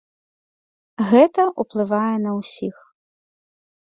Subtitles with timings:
[1.11, 2.75] Гэта ўплывае на ўсіх.